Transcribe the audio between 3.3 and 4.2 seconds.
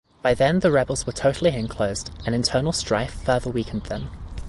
weakened them.